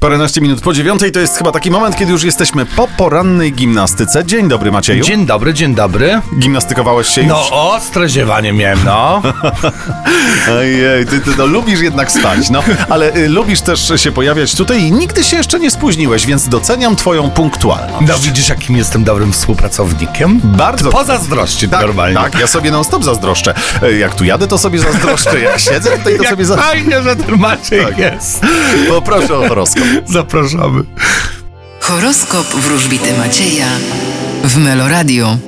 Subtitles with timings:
[0.00, 4.24] Paręnaście minut po dziewiątej to jest chyba taki moment, kiedy już jesteśmy po porannej gimnastyce.
[4.24, 5.04] Dzień dobry Macieju.
[5.04, 6.20] Dzień dobry, dzień dobry.
[6.38, 7.30] Gimnastykowałeś się już?
[7.30, 9.22] No, ostre ziewanie miałem, no.
[10.58, 12.62] Ojej, ty, ty no, lubisz jednak spać, no.
[12.88, 16.96] Ale y, lubisz też się pojawiać tutaj i nigdy się jeszcze nie spóźniłeś, więc doceniam
[16.96, 18.08] twoją punktualność.
[18.08, 20.40] No widzisz, jakim jestem dobrym współpracownikiem?
[20.44, 20.90] Bardzo.
[20.90, 22.14] Pozazdrości tak, normalnie.
[22.16, 23.54] tak, ja sobie non stop zazdroszczę.
[23.82, 25.40] Y, Jak tu jadę, to sobie zazdroszczę.
[25.40, 26.72] Jak siedzę tutaj, to Jak sobie zazdroszczę.
[26.72, 27.98] fajnie, że ten Maciej Tak.
[27.98, 28.40] jest.
[28.88, 29.87] Poproszę o horoskop.
[30.06, 30.84] Zapraszamy.
[31.80, 33.66] Horoskop wróżbity Macieja
[34.44, 35.38] w Meloradio.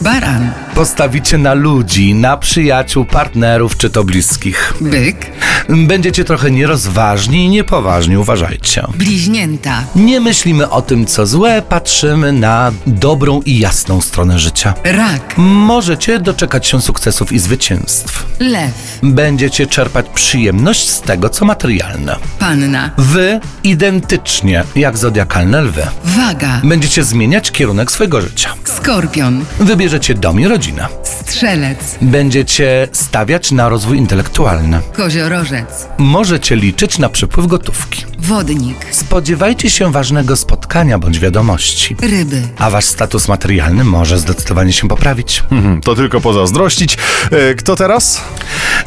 [0.00, 4.74] Baran, Postawicie na ludzi, na przyjaciół, partnerów czy to bliskich.
[4.80, 5.30] byk,
[5.68, 8.86] Będziecie trochę nierozważni i niepoważni, uważajcie.
[8.98, 14.74] bliźnięta, Nie myślimy o tym, co złe, patrzymy na dobrą i jasną stronę życia.
[14.84, 18.26] rak, Możecie doczekać się sukcesów i zwycięstw.
[18.40, 22.16] lew, Będziecie czerpać przyjemność z tego, co materialne.
[22.38, 25.82] panna, Wy identycznie jak zodiakalne lwy.
[26.04, 28.50] waga, Będziecie zmieniać kierunek swojego życia.
[28.64, 30.63] skorpion, Wybierzecie dom i rodzinę.
[31.02, 34.80] Strzelec, Będziecie stawiać na rozwój intelektualny.
[34.96, 38.04] koziorożec, Możecie liczyć na przepływ gotówki.
[38.18, 41.96] wodnik, Spodziewajcie się ważnego spotkania bądź wiadomości.
[42.02, 45.42] ryby, A wasz status materialny może zdecydowanie się poprawić.
[45.50, 46.96] Mhm, To tylko pozazdrościć.
[47.32, 48.20] Y, Kto teraz?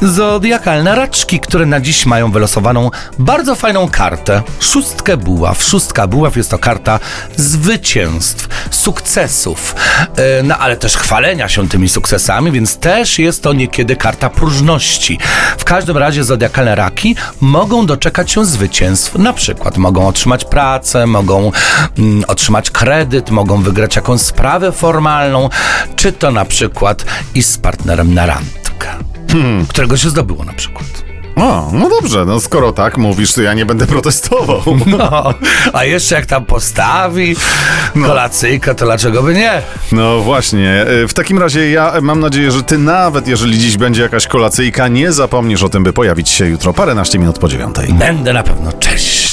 [0.01, 4.41] Zodiakalne raczki, które na dziś mają wylosowaną bardzo fajną kartę.
[4.59, 5.63] Szóstkę buław.
[5.63, 6.99] Szóstka buław jest to karta
[7.35, 9.75] zwycięstw, sukcesów,
[10.15, 15.19] e, no ale też chwalenia się tymi sukcesami, więc też jest to niekiedy karta próżności.
[15.57, 19.15] W każdym razie zodiakalne raki mogą doczekać się zwycięstw.
[19.15, 21.51] Na przykład mogą otrzymać pracę, mogą
[21.97, 25.49] mm, otrzymać kredyt, mogą wygrać jakąś sprawę formalną,
[25.95, 29.16] czy to na przykład i z partnerem na randkę
[29.69, 31.03] którego się zdobyło na przykład.
[31.35, 34.61] O, no dobrze, no skoro tak mówisz, to ja nie będę protestował.
[34.85, 35.33] No,
[35.73, 37.35] a jeszcze jak tam postawi
[37.93, 39.61] kolacyjkę, to dlaczego by nie?
[39.91, 44.01] No właśnie, y, w takim razie ja mam nadzieję, że ty nawet jeżeli dziś będzie
[44.01, 47.93] jakaś kolacyjka, nie zapomnisz o tym, by pojawić się jutro paręnaście minut po dziewiątej.
[47.93, 48.73] Będę na pewno.
[48.73, 49.26] Cześć!